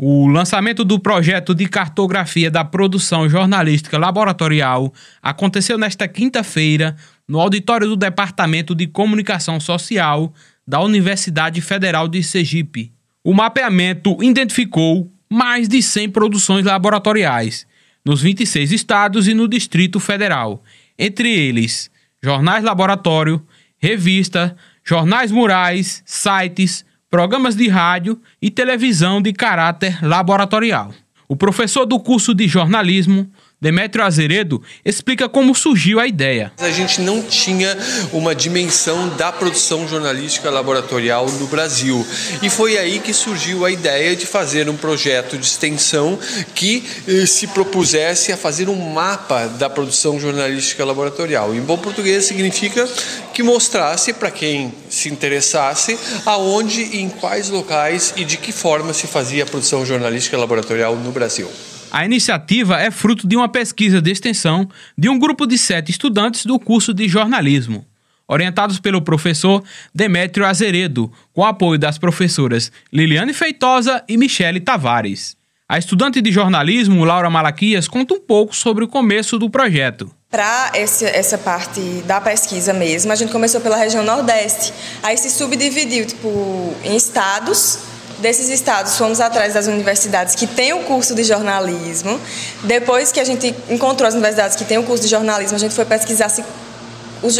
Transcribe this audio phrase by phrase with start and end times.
[0.00, 6.94] O lançamento do projeto de cartografia da produção jornalística laboratorial aconteceu nesta quinta-feira
[7.26, 10.32] no auditório do Departamento de Comunicação Social
[10.64, 12.92] da Universidade Federal de Sergipe.
[13.24, 17.66] O mapeamento identificou mais de 100 produções laboratoriais
[18.04, 20.62] nos 26 estados e no Distrito Federal,
[20.96, 21.90] entre eles
[22.22, 23.44] jornais laboratório,
[23.78, 30.92] revista, jornais murais, sites, programas de rádio e televisão de caráter laboratorial.
[31.26, 33.30] O professor do curso de jornalismo,
[33.60, 36.52] Demétrio Azeredo explica como surgiu a ideia.
[36.58, 37.76] A gente não tinha
[38.12, 42.06] uma dimensão da produção jornalística laboratorial no Brasil.
[42.40, 46.16] E foi aí que surgiu a ideia de fazer um projeto de extensão
[46.54, 51.52] que eh, se propusesse a fazer um mapa da produção jornalística laboratorial.
[51.52, 52.88] Em bom português significa
[53.34, 58.92] que mostrasse para quem se interessasse aonde e em quais locais e de que forma
[58.92, 61.50] se fazia a produção jornalística laboratorial no Brasil.
[61.90, 66.44] A iniciativa é fruto de uma pesquisa de extensão de um grupo de sete estudantes
[66.44, 67.84] do curso de jornalismo,
[68.26, 75.36] orientados pelo professor Demétrio Azeredo, com apoio das professoras Liliane Feitosa e Michele Tavares.
[75.66, 80.10] A estudante de jornalismo, Laura Malaquias, conta um pouco sobre o começo do projeto.
[80.30, 84.74] Para essa parte da pesquisa mesmo, a gente começou pela região Nordeste.
[85.02, 87.78] Aí se subdividiu tipo, em estados
[88.18, 92.20] desses estados, fomos atrás das universidades que têm o curso de jornalismo.
[92.64, 95.74] Depois que a gente encontrou as universidades que têm o curso de jornalismo, a gente
[95.74, 96.44] foi pesquisar se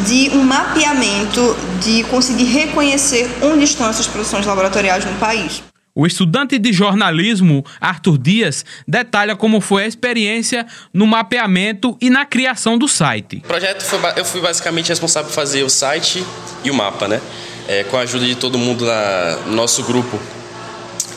[0.05, 5.63] de um mapeamento, de conseguir reconhecer onde estão essas produções laboratoriais no país.
[6.01, 12.25] O estudante de jornalismo Arthur Dias detalha como foi a experiência no mapeamento e na
[12.25, 13.43] criação do site.
[13.45, 16.25] O projeto foi, eu fui basicamente responsável por fazer o site
[16.65, 17.21] e o mapa, né?
[17.69, 20.19] É, com a ajuda de todo mundo na, no nosso grupo,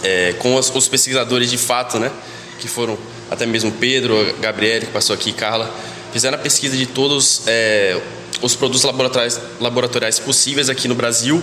[0.04, 2.12] é, com os, os, pesquisadores de fato, né?
[2.60, 2.98] Que foram
[3.32, 5.74] até mesmo Pedro, Gabriele, que passou aqui, Carla,
[6.12, 8.02] fizeram a pesquisa de todos é,
[8.42, 11.42] os produtos laboratoriais, laboratoriais possíveis aqui no Brasil.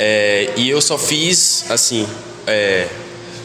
[0.00, 2.04] É, e eu só fiz, assim,
[2.46, 2.88] é,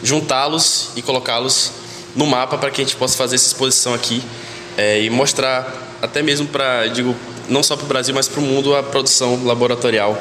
[0.02, 1.72] juntá-los e colocá-los
[2.14, 4.22] no mapa para que a gente possa fazer essa exposição aqui
[4.76, 7.14] é, e mostrar até mesmo para, digo,
[7.48, 10.20] não só para o Brasil, mas para o mundo a produção laboratorial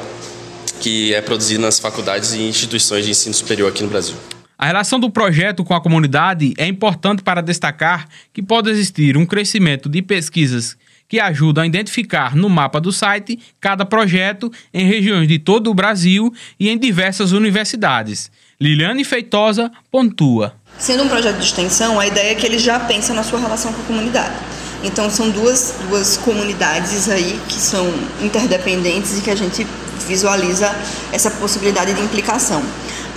[0.79, 4.15] que é produzida nas faculdades e instituições de ensino superior aqui no Brasil.
[4.57, 9.25] A relação do projeto com a comunidade é importante para destacar que pode existir um
[9.25, 10.77] crescimento de pesquisas
[11.07, 15.73] que ajudam a identificar no mapa do site cada projeto em regiões de todo o
[15.73, 18.31] Brasil e em diversas universidades.
[18.61, 20.53] Liliane Feitosa pontua.
[20.78, 23.73] Sendo um projeto de extensão, a ideia é que ele já pensa na sua relação
[23.73, 24.35] com a comunidade.
[24.84, 27.91] Então são duas, duas comunidades aí que são
[28.22, 29.66] interdependentes e que a gente
[30.08, 30.75] visualiza
[31.11, 32.61] essa possibilidade de implicação.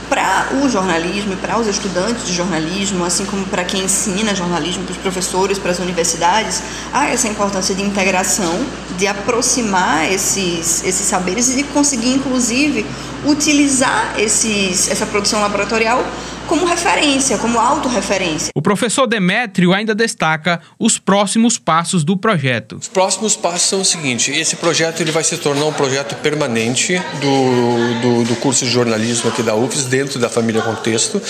[0.08, 4.84] Para o jornalismo e para os estudantes de jornalismo, assim como para quem ensina jornalismo,
[4.84, 8.64] para os professores, para as universidades, há essa importância de integração,
[8.96, 12.86] de aproximar esses, esses saberes e de conseguir, inclusive,
[13.26, 16.04] utilizar esses, essa produção laboratorial
[16.48, 18.50] como referência, como autorreferência.
[18.54, 22.76] O professor Demétrio ainda destaca os próximos passos do projeto.
[22.80, 27.00] Os próximos passos são o seguinte: esse projeto ele vai se tornar um projeto permanente
[27.20, 31.20] do, do, do curso de jornalismo aqui da UFES, dentro da família Contexto.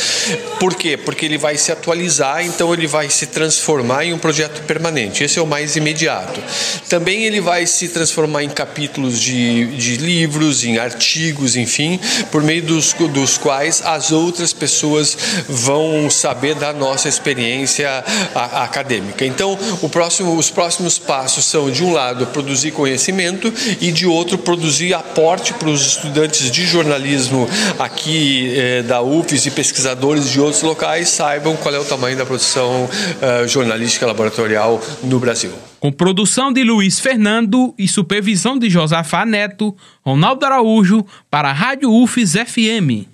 [0.59, 0.97] Por quê?
[0.97, 5.25] Porque ele vai se atualizar, então ele vai se transformar em um projeto permanente.
[5.25, 6.41] Esse é o mais imediato.
[6.89, 11.99] Também ele vai se transformar em capítulos de, de livros, em artigos, enfim,
[12.31, 14.53] por meio dos, dos quais as outras
[15.05, 18.05] pessoas vão saber da nossa experiência
[18.35, 19.25] acadêmica.
[19.27, 19.59] Então,
[19.91, 25.53] próximo, os próximos passos são, de um lado, produzir conhecimento e, de outro, produzir aporte
[25.55, 27.49] para os estudantes de jornalismo
[27.79, 32.25] aqui eh, da UFES e pesquisadores de outros locais saibam qual é o tamanho da
[32.25, 32.89] produção
[33.21, 35.53] eh, jornalística laboratorial no Brasil.
[35.81, 41.93] Com produção de Luiz Fernando e supervisão de Josafá Neto, Ronaldo Araújo, para a Rádio
[41.93, 43.03] UFES FM.